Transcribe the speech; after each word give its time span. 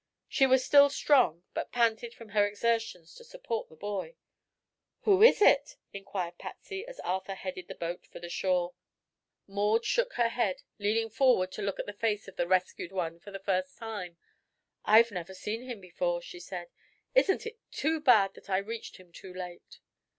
She 0.27 0.47
was 0.47 0.65
still 0.65 0.89
strong, 0.89 1.43
but 1.53 1.71
panted 1.71 2.15
from 2.15 2.29
her 2.29 2.43
exertions 2.47 3.13
to 3.13 3.23
support 3.23 3.69
the 3.69 3.75
boy. 3.75 4.15
"Who 5.01 5.21
is 5.21 5.43
it?" 5.43 5.75
inquired 5.93 6.39
Patsy, 6.39 6.83
as 6.87 6.99
Arthur 7.01 7.35
headed 7.35 7.67
the 7.67 7.75
boat 7.75 8.07
for 8.07 8.19
the 8.19 8.27
shore. 8.27 8.73
Maud 9.45 9.85
shook 9.85 10.13
her 10.13 10.29
head, 10.29 10.63
leaning 10.79 11.11
forward 11.11 11.51
to 11.51 11.61
look 11.61 11.79
at 11.79 11.85
the 11.85 11.93
face 11.93 12.27
of 12.27 12.35
the 12.35 12.47
rescued 12.47 12.91
one 12.91 13.19
for 13.19 13.29
the 13.29 13.37
first 13.37 13.77
time. 13.77 14.17
"I've 14.85 15.11
never 15.11 15.35
seen 15.35 15.61
him 15.69 15.79
before," 15.79 16.19
she 16.19 16.39
said. 16.39 16.69
"Isn't 17.13 17.45
it 17.45 17.59
too 17.71 17.99
bad 17.99 18.33
that 18.33 18.49
I 18.49 18.57
reached 18.57 18.97
him 18.97 19.11
too 19.11 19.31
late?" 19.31 19.81